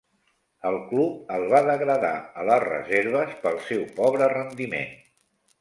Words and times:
El 0.69 0.77
club 0.91 1.29
el 1.35 1.45
va 1.51 1.59
degradar 1.67 2.13
a 2.23 2.47
les 2.51 2.65
reserves 2.65 3.39
pel 3.45 3.63
seu 3.69 3.87
pobre 4.01 4.35
rendiment. 4.37 4.99